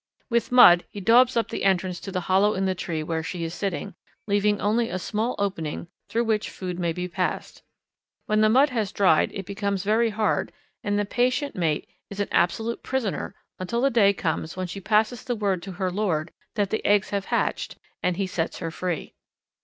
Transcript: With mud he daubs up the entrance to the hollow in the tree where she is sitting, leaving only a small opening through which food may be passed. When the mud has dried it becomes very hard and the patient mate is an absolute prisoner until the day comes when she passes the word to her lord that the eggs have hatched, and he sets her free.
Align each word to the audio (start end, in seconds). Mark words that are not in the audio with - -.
With 0.31 0.51
mud 0.51 0.83
he 0.89 0.99
daubs 0.99 1.37
up 1.37 1.49
the 1.49 1.63
entrance 1.63 1.99
to 1.99 2.11
the 2.11 2.21
hollow 2.21 2.55
in 2.55 2.65
the 2.65 2.73
tree 2.73 3.03
where 3.03 3.21
she 3.21 3.43
is 3.43 3.53
sitting, 3.53 3.93
leaving 4.25 4.59
only 4.59 4.89
a 4.89 4.97
small 4.97 5.35
opening 5.37 5.89
through 6.09 6.23
which 6.23 6.49
food 6.49 6.79
may 6.79 6.91
be 6.91 7.07
passed. 7.07 7.61
When 8.25 8.41
the 8.41 8.49
mud 8.49 8.69
has 8.71 8.91
dried 8.91 9.31
it 9.31 9.45
becomes 9.45 9.83
very 9.83 10.09
hard 10.09 10.51
and 10.83 10.97
the 10.97 11.05
patient 11.05 11.55
mate 11.55 11.87
is 12.09 12.19
an 12.19 12.29
absolute 12.31 12.81
prisoner 12.81 13.35
until 13.59 13.81
the 13.81 13.91
day 13.91 14.11
comes 14.11 14.57
when 14.57 14.65
she 14.65 14.81
passes 14.81 15.23
the 15.23 15.35
word 15.35 15.61
to 15.61 15.73
her 15.73 15.91
lord 15.91 16.31
that 16.55 16.71
the 16.71 16.83
eggs 16.83 17.11
have 17.11 17.25
hatched, 17.25 17.75
and 18.01 18.17
he 18.17 18.25
sets 18.25 18.57
her 18.57 18.71
free. 18.71 19.13